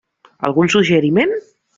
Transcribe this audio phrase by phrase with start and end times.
[0.47, 1.35] Algun suggeriment?